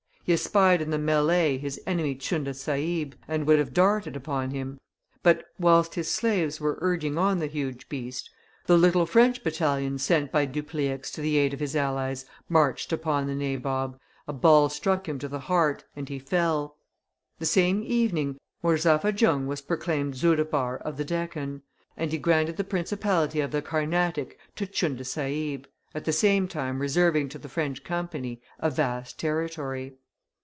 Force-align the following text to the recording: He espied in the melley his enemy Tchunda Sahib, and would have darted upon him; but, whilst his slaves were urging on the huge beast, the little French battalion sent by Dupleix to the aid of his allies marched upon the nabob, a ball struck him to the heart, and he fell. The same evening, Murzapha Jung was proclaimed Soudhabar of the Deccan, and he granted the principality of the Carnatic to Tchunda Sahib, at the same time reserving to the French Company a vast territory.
He 0.23 0.33
espied 0.35 0.81
in 0.81 0.91
the 0.91 0.97
melley 0.99 1.59
his 1.59 1.81
enemy 1.85 2.15
Tchunda 2.15 2.53
Sahib, 2.53 3.15
and 3.27 3.45
would 3.47 3.59
have 3.59 3.73
darted 3.73 4.15
upon 4.15 4.51
him; 4.51 4.79
but, 5.23 5.43
whilst 5.59 5.95
his 5.95 6.09
slaves 6.09 6.61
were 6.61 6.77
urging 6.79 7.17
on 7.17 7.39
the 7.39 7.47
huge 7.47 7.89
beast, 7.89 8.29
the 8.65 8.77
little 8.77 9.05
French 9.05 9.43
battalion 9.43 9.97
sent 9.97 10.31
by 10.31 10.45
Dupleix 10.45 11.11
to 11.13 11.21
the 11.21 11.35
aid 11.37 11.53
of 11.53 11.59
his 11.59 11.75
allies 11.75 12.25
marched 12.47 12.93
upon 12.93 13.25
the 13.27 13.35
nabob, 13.35 13.99
a 14.25 14.31
ball 14.31 14.69
struck 14.69 15.09
him 15.09 15.19
to 15.19 15.27
the 15.27 15.39
heart, 15.39 15.83
and 15.97 16.07
he 16.07 16.19
fell. 16.19 16.77
The 17.39 17.45
same 17.45 17.83
evening, 17.83 18.37
Murzapha 18.63 19.11
Jung 19.11 19.47
was 19.47 19.59
proclaimed 19.59 20.13
Soudhabar 20.15 20.77
of 20.77 20.95
the 20.95 21.03
Deccan, 21.03 21.63
and 21.97 22.11
he 22.11 22.17
granted 22.17 22.55
the 22.55 22.63
principality 22.63 23.41
of 23.41 23.51
the 23.51 23.63
Carnatic 23.63 24.37
to 24.55 24.65
Tchunda 24.65 25.03
Sahib, 25.03 25.65
at 25.93 26.05
the 26.05 26.13
same 26.13 26.47
time 26.47 26.79
reserving 26.79 27.27
to 27.29 27.39
the 27.39 27.49
French 27.49 27.83
Company 27.83 28.39
a 28.59 28.69
vast 28.69 29.19
territory. 29.19 29.95